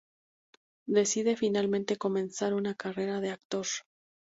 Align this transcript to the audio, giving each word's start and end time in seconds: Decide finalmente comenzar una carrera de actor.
Decide 0.87 1.37
finalmente 1.37 1.95
comenzar 1.97 2.55
una 2.55 2.73
carrera 2.73 3.21
de 3.21 3.29
actor. 3.29 3.67